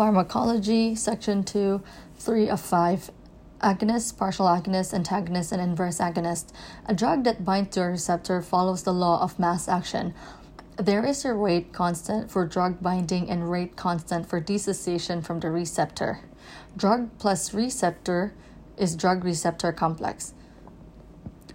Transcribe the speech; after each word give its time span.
Pharmacology, 0.00 0.94
Section 0.94 1.44
2, 1.44 1.82
3 2.16 2.48
of 2.48 2.58
5. 2.58 3.10
Agonist, 3.60 4.16
partial 4.16 4.46
agonist, 4.46 4.94
antagonist, 4.94 5.52
and 5.52 5.60
inverse 5.60 5.98
agonist. 5.98 6.54
A 6.86 6.94
drug 6.94 7.24
that 7.24 7.44
binds 7.44 7.74
to 7.74 7.82
a 7.82 7.90
receptor 7.90 8.40
follows 8.40 8.84
the 8.84 8.94
law 8.94 9.20
of 9.20 9.38
mass 9.38 9.68
action. 9.68 10.14
There 10.78 11.04
is 11.04 11.26
a 11.26 11.34
rate 11.34 11.74
constant 11.74 12.30
for 12.30 12.46
drug 12.46 12.80
binding 12.80 13.28
and 13.28 13.50
rate 13.50 13.76
constant 13.76 14.26
for 14.26 14.40
dissociation 14.40 15.20
from 15.20 15.40
the 15.40 15.50
receptor. 15.50 16.20
Drug 16.74 17.10
plus 17.18 17.52
receptor 17.52 18.32
is 18.78 18.96
drug 18.96 19.22
receptor 19.22 19.70
complex. 19.70 20.32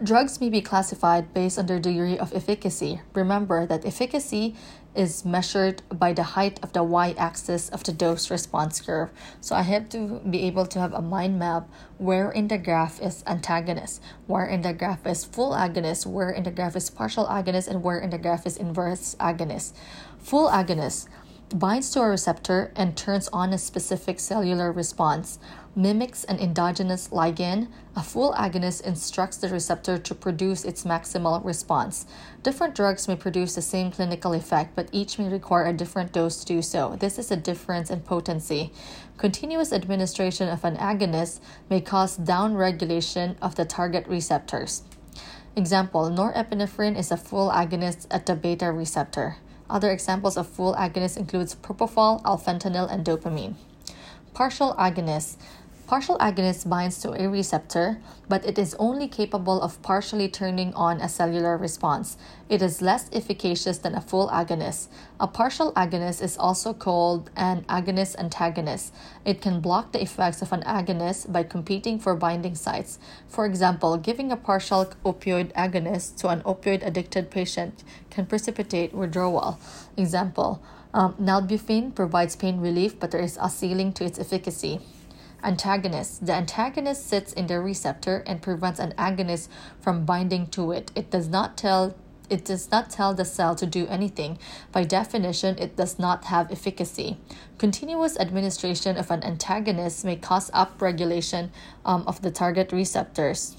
Drugs 0.04 0.42
may 0.42 0.50
be 0.50 0.60
classified 0.60 1.34
based 1.34 1.58
on 1.58 1.68
their 1.68 1.80
degree 1.80 2.18
of 2.18 2.34
efficacy. 2.34 3.00
Remember 3.14 3.66
that 3.66 3.86
efficacy 3.86 4.54
is 4.94 5.24
measured 5.24 5.82
by 5.90 6.12
the 6.12 6.36
height 6.36 6.60
of 6.62 6.74
the 6.74 6.84
y 6.84 7.16
axis 7.18 7.70
of 7.70 7.84
the 7.84 7.94
dose 7.94 8.30
response 8.30 8.82
curve. 8.82 9.10
So 9.40 9.56
I 9.56 9.62
have 9.62 9.88
to 9.90 10.20
be 10.30 10.44
able 10.44 10.66
to 10.66 10.80
have 10.80 10.94
a 10.94 11.02
mind 11.02 11.40
map 11.40 11.70
where 11.98 12.30
in 12.30 12.50
the 12.50 12.58
graph 12.58 13.02
is 13.02 13.24
antagonist, 13.26 14.02
where 14.28 14.46
in 14.46 14.64
the 14.64 14.74
graph 14.74 15.06
is 15.08 15.24
full 15.24 15.52
agonist, 15.52 16.06
where 16.06 16.30
in 16.30 16.44
the 16.44 16.52
graph 16.52 16.76
is 16.76 16.90
partial 16.90 17.26
agonist, 17.28 17.70
and 17.70 17.82
where 17.82 18.00
in 18.00 18.10
the 18.10 18.18
graph 18.18 18.46
is 18.46 18.58
inverse 18.58 19.16
agonist. 19.20 19.74
Full 20.20 20.50
agonist 20.50 21.08
binds 21.50 21.90
to 21.92 22.02
a 22.02 22.08
receptor 22.08 22.72
and 22.76 22.98
turns 22.98 23.28
on 23.30 23.54
a 23.54 23.58
specific 23.58 24.20
cellular 24.20 24.72
response 24.72 25.40
mimics 25.76 26.24
an 26.24 26.40
endogenous 26.40 27.10
ligand, 27.10 27.68
a 27.96 28.02
full 28.02 28.34
agonist 28.34 28.82
instructs 28.84 29.38
the 29.38 29.50
receptor 29.50 29.98
to 29.98 30.16
produce 30.16 30.64
its 30.64 30.86
maximal 30.86 31.44
response. 31.44 32.06
Different 32.44 32.76
drugs 32.76 33.08
may 33.08 33.16
produce 33.16 33.56
the 33.56 33.62
same 33.62 33.92
clinical 33.92 34.34
effect, 34.34 34.76
but 34.76 34.88
each 34.92 35.20
may 35.20 35.28
require 35.28 35.66
a 35.66 35.74
different 35.74 36.14
dose 36.14 36.40
to 36.40 36.46
do 36.46 36.62
so. 36.62 36.96
This 37.00 37.20
is 37.20 37.30
a 37.30 37.36
difference 37.36 37.90
in 37.90 38.02
potency. 38.02 38.72
Continuous 39.18 39.74
administration 39.74 40.48
of 40.48 40.64
an 40.64 40.78
agonist 40.78 41.42
may 41.70 41.82
cause 41.82 42.18
downregulation 42.18 43.36
of 43.42 43.56
the 43.56 43.66
target 43.66 44.08
receptors. 44.08 44.84
Example 45.58 46.10
norepinephrine 46.10 46.98
is 46.98 47.12
a 47.12 47.18
full 47.18 47.50
agonist 47.50 48.08
at 48.12 48.26
the 48.26 48.36
beta 48.36 48.72
receptor. 48.72 49.38
Other 49.70 49.92
examples 49.92 50.38
of 50.38 50.48
full 50.48 50.76
agonists 50.76 51.18
includes 51.18 51.56
propofol, 51.56 52.22
alfentanil, 52.24 52.92
and 52.92 53.06
dopamine. 53.06 53.56
Partial 54.34 54.76
agonists 54.76 55.38
Partial 55.88 56.18
agonist 56.18 56.68
binds 56.68 57.00
to 57.02 57.12
a 57.12 57.30
receptor, 57.30 58.02
but 58.28 58.44
it 58.44 58.58
is 58.58 58.74
only 58.80 59.08
capable 59.08 59.62
of 59.62 59.80
partially 59.84 60.28
turning 60.28 60.74
on 60.74 61.00
a 61.00 61.08
cellular 61.08 61.58
response. 61.58 62.18
It 62.50 62.64
is 62.64 62.82
less 62.82 63.08
efficacious 63.14 63.78
than 63.78 63.94
a 63.94 64.02
full 64.02 64.28
agonist. 64.30 64.88
A 65.20 65.28
partial 65.28 65.74
agonist 65.74 66.24
is 66.24 66.40
also 66.40 66.74
called 66.74 67.30
an 67.36 67.66
agonist 67.70 68.18
antagonist. 68.18 68.96
It 69.26 69.42
can 69.42 69.60
block 69.60 69.92
the 69.92 70.02
effects 70.02 70.42
of 70.42 70.52
an 70.52 70.64
agonist 70.64 71.32
by 71.32 71.44
competing 71.44 72.00
for 72.00 72.16
binding 72.16 72.56
sites. 72.56 72.98
For 73.28 73.46
example, 73.46 73.96
giving 73.98 74.32
a 74.32 74.38
partial 74.38 74.86
opioid 75.06 75.54
agonist 75.54 76.18
to 76.22 76.30
an 76.30 76.42
opioid 76.42 76.84
addicted 76.84 77.30
patient 77.30 77.84
can 78.10 78.26
precipitate 78.26 78.92
withdrawal. 78.92 79.60
Example, 79.98 80.64
um, 80.96 81.14
nalbuphine 81.22 81.94
provides 81.94 82.36
pain 82.36 82.60
relief, 82.60 83.00
but 83.00 83.12
there 83.12 83.22
is 83.22 83.38
a 83.40 83.52
ceiling 83.52 83.94
to 83.94 84.04
its 84.04 84.18
efficacy. 84.18 84.80
Antagonist. 85.46 86.26
The 86.26 86.34
antagonist 86.34 87.08
sits 87.08 87.32
in 87.32 87.46
the 87.46 87.60
receptor 87.60 88.24
and 88.26 88.42
prevents 88.42 88.80
an 88.80 88.94
agonist 88.98 89.48
from 89.80 90.04
binding 90.04 90.48
to 90.48 90.72
it. 90.72 90.92
It 90.96 91.12
does 91.12 91.30
not 91.30 91.56
tell 91.56 91.96
it 92.28 92.44
does 92.44 92.72
not 92.72 92.90
tell 92.90 93.14
the 93.14 93.24
cell 93.24 93.54
to 93.54 93.68
do 93.68 93.86
anything. 93.86 94.40
By 94.72 94.84
definition, 94.84 95.60
it 95.60 95.76
does 95.76 96.00
not 96.00 96.26
have 96.26 96.52
efficacy. 96.52 97.18
Continuous 97.60 98.18
administration 98.20 98.98
of 98.98 99.12
an 99.12 99.24
antagonist 99.24 100.04
may 100.04 100.16
cause 100.16 100.50
upregulation 100.50 101.50
um, 101.86 102.04
of 102.08 102.24
the 102.24 102.32
target 102.32 102.72
receptors. 102.72 103.56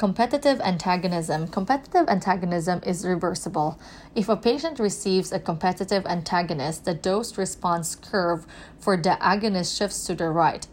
Competitive 0.00 0.62
antagonism. 0.62 1.46
Competitive 1.48 2.08
antagonism 2.08 2.80
is 2.86 3.04
reversible. 3.04 3.78
If 4.14 4.30
a 4.30 4.34
patient 4.34 4.78
receives 4.78 5.30
a 5.30 5.38
competitive 5.38 6.06
antagonist, 6.06 6.86
the 6.86 6.94
dose 6.94 7.36
response 7.36 7.96
curve 7.96 8.46
for 8.78 8.96
the 8.96 9.18
agonist 9.20 9.76
shifts 9.76 10.06
to 10.06 10.14
the 10.14 10.30
right. 10.30 10.66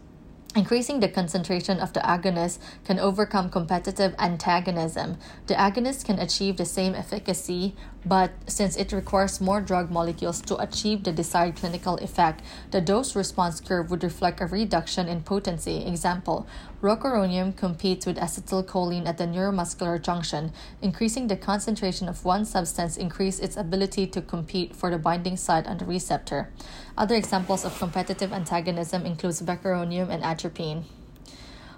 Increasing 0.56 1.00
the 1.00 1.10
concentration 1.10 1.78
of 1.78 1.92
the 1.92 2.00
agonist 2.00 2.58
can 2.86 2.98
overcome 2.98 3.50
competitive 3.50 4.14
antagonism. 4.18 5.18
The 5.46 5.52
agonist 5.52 6.06
can 6.06 6.18
achieve 6.18 6.56
the 6.56 6.64
same 6.64 6.94
efficacy, 6.94 7.76
but 8.08 8.30
since 8.46 8.74
it 8.76 8.90
requires 8.90 9.40
more 9.40 9.60
drug 9.60 9.90
molecules 9.90 10.40
to 10.40 10.56
achieve 10.56 11.04
the 11.04 11.12
desired 11.12 11.56
clinical 11.56 11.96
effect, 11.96 12.42
the 12.70 12.80
dose 12.80 13.14
response 13.14 13.60
curve 13.60 13.90
would 13.90 14.02
reflect 14.02 14.40
a 14.40 14.46
reduction 14.46 15.08
in 15.08 15.20
potency. 15.20 15.84
Example 15.84 16.46
Rocuronium 16.80 17.54
competes 17.54 18.06
with 18.06 18.16
acetylcholine 18.16 19.06
at 19.06 19.18
the 19.18 19.26
neuromuscular 19.26 20.00
junction. 20.00 20.52
Increasing 20.80 21.26
the 21.26 21.36
concentration 21.36 22.08
of 22.08 22.24
one 22.24 22.44
substance 22.44 22.96
increases 22.96 23.40
its 23.40 23.56
ability 23.56 24.06
to 24.06 24.22
compete 24.22 24.74
for 24.74 24.90
the 24.90 24.98
binding 24.98 25.36
site 25.36 25.66
on 25.66 25.76
the 25.76 25.84
receptor. 25.84 26.50
Other 26.96 27.14
examples 27.14 27.64
of 27.64 27.78
competitive 27.78 28.32
antagonism 28.32 29.04
includes 29.04 29.42
vecuronium 29.42 30.08
and 30.08 30.22
atropine. 30.22 30.84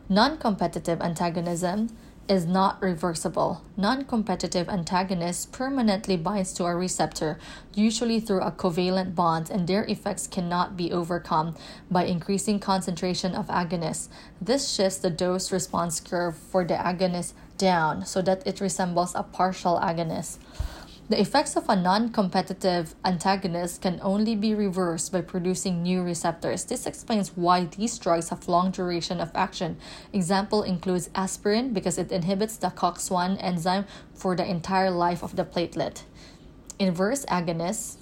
Non-competitive 0.09 1.01
antagonism 1.01 1.97
is 2.31 2.47
not 2.47 2.81
reversible. 2.81 3.61
Non-competitive 3.77 4.69
antagonist 4.69 5.51
permanently 5.51 6.17
binds 6.17 6.53
to 6.53 6.65
a 6.65 6.77
receptor, 6.77 7.41
usually 7.75 8.21
through 8.21 8.43
a 8.43 8.53
covalent 8.53 9.17
bond, 9.17 9.51
and 9.51 9.67
their 9.67 9.85
effects 9.87 10.29
cannot 10.29 10.77
be 10.77 10.93
overcome 10.93 11.57
by 11.91 12.05
increasing 12.05 12.61
concentration 12.61 13.35
of 13.35 13.49
agonists. 13.49 14.09
This 14.41 14.73
shifts 14.73 14.99
the 14.99 15.11
dose 15.11 15.51
response 15.51 15.99
curve 15.99 16.37
for 16.37 16.65
the 16.65 16.75
agonist 16.75 17.33
down 17.59 18.07
so 18.07 18.23
that 18.23 18.47
it 18.47 18.61
resembles 18.61 19.13
a 19.17 19.25
partial 19.25 19.81
agonist. 19.83 20.39
The 21.11 21.21
effects 21.21 21.57
of 21.57 21.69
a 21.69 21.75
non 21.75 22.11
competitive 22.11 22.95
antagonist 23.05 23.83
can 23.83 23.99
only 24.01 24.37
be 24.37 24.55
reversed 24.55 25.11
by 25.11 25.23
producing 25.23 25.83
new 25.83 26.05
receptors. 26.05 26.63
This 26.63 26.87
explains 26.87 27.37
why 27.37 27.65
these 27.65 27.99
drugs 27.99 28.29
have 28.29 28.47
long 28.47 28.71
duration 28.71 29.21
of 29.21 29.33
action. 29.35 29.77
Example 30.13 30.63
includes 30.63 31.11
aspirin 31.17 31.73
because 31.73 31.99
it 31.99 32.13
inhibits 32.13 32.57
the 32.59 32.69
COX1 32.69 33.43
enzyme 33.43 33.87
for 34.15 34.37
the 34.37 34.49
entire 34.49 34.93
life 34.93 35.25
of 35.25 35.35
the 35.35 35.45
platelet. 35.45 36.05
Inverse 36.79 37.25
agonists 37.25 37.97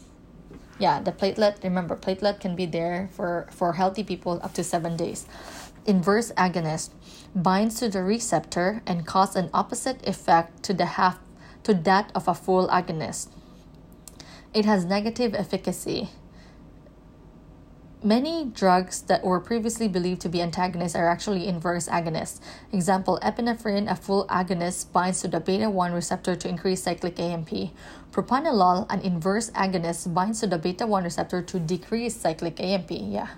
yeah, 0.79 1.01
the 1.01 1.11
platelet, 1.11 1.65
remember, 1.65 1.97
platelet 1.97 2.41
can 2.41 2.55
be 2.55 2.67
there 2.67 3.09
for, 3.13 3.49
for 3.51 3.73
healthy 3.73 4.05
people 4.05 4.39
up 4.43 4.55
to 4.55 4.63
seven 4.63 4.97
days. 4.97 5.27
Inverse 5.87 6.31
agonist 6.33 6.91
binds 7.35 7.81
to 7.81 7.89
the 7.89 8.03
receptor 8.03 8.83
and 8.87 9.07
cause 9.07 9.35
an 9.35 9.51
opposite 9.53 10.07
effect 10.07 10.63
to 10.65 10.75
the 10.75 10.85
half 10.85 11.19
to 11.65 11.75
that 11.75 12.11
of 12.15 12.29
a 12.29 12.35
full 12.35 12.69
agonist. 12.69 13.29
It 14.55 14.65
has 14.65 14.85
negative 14.85 15.35
efficacy. 15.35 16.11
Many 18.03 18.45
drugs 18.45 19.03
that 19.03 19.25
were 19.25 19.41
previously 19.41 19.89
believed 19.89 20.21
to 20.21 20.29
be 20.29 20.41
antagonists 20.41 20.95
are 20.95 21.09
actually 21.09 21.49
inverse 21.49 21.89
agonists. 21.89 22.39
Example, 22.73 23.19
epinephrine, 23.23 23.91
a 23.91 23.97
full 23.97 24.25
agonist, 24.29 24.93
binds 24.93 25.21
to 25.23 25.29
the 25.29 25.41
beta 25.41 25.69
1 25.69 25.93
receptor 25.93 26.37
to 26.37 26.49
increase 26.49 26.81
cyclic 26.81 27.19
AMP. 27.19 27.51
Propanolol, 28.13 28.87
an 28.89 29.01
inverse 29.01 29.51
agonist, 29.51 30.15
binds 30.15 30.39
to 30.41 30.47
the 30.47 30.59
beta 30.59 30.87
1 30.87 31.03
receptor 31.03 31.43
to 31.43 31.59
decrease 31.59 32.15
cyclic 32.15 32.61
AMP. 32.61 32.91
Yeah. 32.91 33.31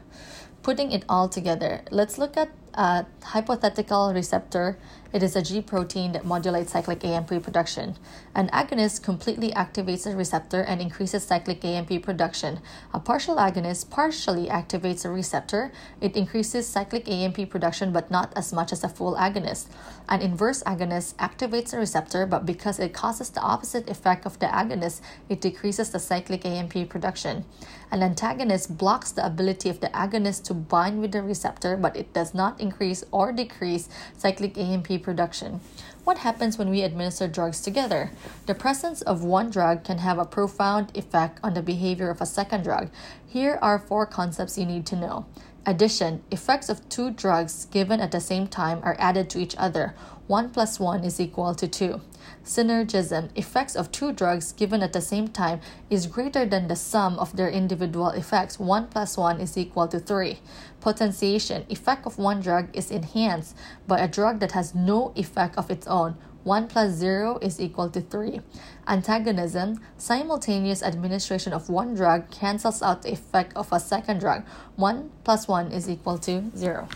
Putting 0.63 0.93
it 0.93 1.07
all 1.09 1.31
together, 1.31 1.81
let's 1.91 2.19
look 2.19 2.37
at 2.37 2.51
a 2.75 3.07
hypothetical 3.25 4.13
receptor 4.13 4.79
it 5.13 5.23
is 5.23 5.35
a 5.35 5.43
G 5.43 5.61
protein 5.61 6.13
that 6.13 6.25
modulates 6.25 6.73
cyclic 6.73 7.05
AMP 7.05 7.43
production. 7.43 7.97
An 8.35 8.49
agonist 8.49 9.03
completely 9.03 9.51
activates 9.51 10.05
the 10.05 10.15
receptor 10.15 10.61
and 10.61 10.81
increases 10.81 11.25
cyclic 11.25 11.65
AMP 11.65 12.03
production. 12.03 12.61
A 12.95 13.01
partial 13.01 13.37
agonist 13.37 13.91
partially 13.91 14.47
activates 14.47 15.03
the 15.03 15.11
receptor. 15.11 15.73
It 16.01 16.17
increases 16.17 16.69
cyclic 16.69 17.09
AMP 17.09 17.51
production 17.51 17.93
but 17.93 18.11
not 18.11 18.33
as 18.37 18.53
much 18.53 18.73
as 18.73 18.85
a 18.85 18.89
full 18.89 19.17
agonist. 19.17 19.67
An 20.09 20.21
inverse 20.21 20.63
agonist 20.65 21.15
activates 21.17 21.71
the 21.71 21.79
receptor 21.79 22.25
but 22.27 22.47
because 22.47 22.79
it 22.79 22.93
causes 22.93 23.31
the 23.31 23.41
opposite 23.41 23.91
effect 23.91 24.27
of 24.27 24.39
the 24.39 24.47
agonist, 24.47 25.01
it 25.29 25.41
decreases 25.41 25.91
the 25.91 25.99
cyclic 25.99 26.45
AMP 26.45 26.89
production. 26.89 27.45
An 27.93 28.05
antagonist 28.05 28.79
blocks 28.79 29.11
the 29.11 29.27
ability 29.27 29.69
of 29.69 29.81
the 29.81 29.89
agonist 29.89 30.45
to 30.45 30.55
bind 30.55 31.01
with 31.01 31.13
the 31.13 31.23
receptor 31.23 31.77
but 31.77 31.97
it 31.97 32.13
does 32.13 32.35
not 32.35 32.61
increase 32.61 33.03
or 33.11 33.33
decrease 33.33 33.89
cyclic 34.17 34.57
AMP 34.57 35.00
production. 35.01 35.61
What 36.05 36.19
happens 36.19 36.57
when 36.57 36.71
we 36.71 36.83
administer 36.83 37.27
drugs 37.27 37.61
together? 37.61 38.13
The 38.47 38.55
presence 38.55 39.03
of 39.03 39.25
one 39.25 39.51
drug 39.51 39.85
can 39.85 39.99
have 39.99 40.19
a 40.19 40.25
profound 40.25 40.97
effect 40.97 41.41
on 41.43 41.55
the 41.55 41.63
behavior 41.63 42.11
of 42.11 42.21
a 42.21 42.27
second 42.27 42.63
drug. 42.63 42.91
Here 43.27 43.59
are 43.61 43.79
four 43.79 44.07
concepts 44.07 44.57
you 44.57 44.67
need 44.67 44.87
to 44.87 44.97
know. 44.97 45.27
Addition 45.71 46.21
effects 46.33 46.69
of 46.69 46.89
two 46.89 47.13
drugs 47.13 47.67
given 47.67 48.01
at 48.01 48.11
the 48.11 48.19
same 48.19 48.49
time 48.49 48.81
are 48.83 48.97
added 48.99 49.31
to 49.31 49.39
each 49.39 49.55
other. 49.57 49.95
1 50.27 50.51
plus 50.51 50.81
1 50.81 51.05
is 51.05 51.21
equal 51.21 51.55
to 51.55 51.69
2. 51.69 52.01
Synergism, 52.45 53.31
effects 53.37 53.77
of 53.77 53.93
two 53.93 54.11
drugs 54.11 54.51
given 54.51 54.83
at 54.83 54.93
the 54.93 55.01
same 55.01 55.29
time, 55.29 55.61
is 55.89 56.09
greater 56.09 56.45
than 56.45 56.67
the 56.67 56.75
sum 56.75 57.17
of 57.21 57.37
their 57.37 57.49
individual 57.49 58.09
effects. 58.09 58.59
1 58.59 58.89
plus 58.89 59.17
1 59.17 59.41
is 59.41 59.57
equal 59.57 59.87
to 59.87 60.01
3. 60.01 60.41
Potentiation, 60.81 61.65
effect 61.69 62.05
of 62.05 62.19
one 62.19 62.41
drug 62.41 62.69
is 62.73 62.91
enhanced 62.91 63.57
by 63.87 64.01
a 64.01 64.09
drug 64.09 64.41
that 64.41 64.51
has 64.51 64.75
no 64.75 65.13
effect 65.15 65.57
of 65.57 65.71
its 65.71 65.87
own. 65.87 66.17
1 66.51 66.67
plus 66.67 66.91
0 66.91 67.39
is 67.41 67.61
equal 67.61 67.89
to 67.91 68.01
3. 68.01 68.41
Antagonism, 68.89 69.81
simultaneous 69.97 70.83
administration 70.83 71.53
of 71.53 71.71
one 71.71 71.95
drug 71.95 72.29
cancels 72.33 72.83
out 72.83 73.03
the 73.03 73.13
effect 73.13 73.53
of 73.55 73.73
a 73.73 73.79
second 73.79 74.19
drug. 74.19 74.43
1 74.75 75.11
plus 75.23 75.47
1 75.47 75.71
is 75.71 75.89
equal 75.89 76.19
to 76.19 76.51
0. 76.57 76.89